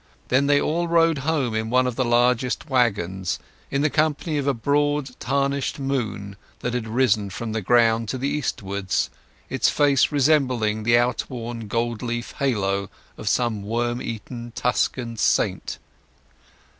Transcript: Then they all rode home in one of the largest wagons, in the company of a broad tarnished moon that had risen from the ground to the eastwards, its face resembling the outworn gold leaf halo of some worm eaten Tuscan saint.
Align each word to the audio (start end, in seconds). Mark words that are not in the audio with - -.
Then 0.29 0.47
they 0.47 0.59
all 0.59 0.87
rode 0.87 1.19
home 1.19 1.53
in 1.53 1.69
one 1.69 1.85
of 1.85 1.95
the 1.95 2.03
largest 2.03 2.67
wagons, 2.67 3.37
in 3.69 3.83
the 3.83 3.89
company 3.91 4.39
of 4.39 4.47
a 4.47 4.53
broad 4.55 5.11
tarnished 5.19 5.77
moon 5.77 6.37
that 6.61 6.73
had 6.73 6.87
risen 6.87 7.29
from 7.29 7.51
the 7.51 7.61
ground 7.61 8.09
to 8.09 8.17
the 8.17 8.27
eastwards, 8.27 9.11
its 9.47 9.69
face 9.69 10.11
resembling 10.11 10.81
the 10.81 10.97
outworn 10.97 11.67
gold 11.67 12.01
leaf 12.01 12.31
halo 12.39 12.89
of 13.15 13.29
some 13.29 13.61
worm 13.61 14.01
eaten 14.01 14.53
Tuscan 14.55 15.17
saint. 15.17 15.77